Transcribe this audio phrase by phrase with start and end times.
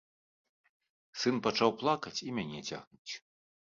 [1.23, 3.13] Сын пачаў плакаць і мяне цягнуць.